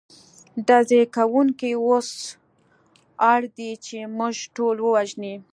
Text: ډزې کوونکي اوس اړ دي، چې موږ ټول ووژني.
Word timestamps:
ډزې 0.67 1.01
کوونکي 1.15 1.71
اوس 1.85 2.09
اړ 3.33 3.41
دي، 3.57 3.71
چې 3.85 3.97
موږ 4.17 4.35
ټول 4.55 4.75
ووژني. 4.81 5.35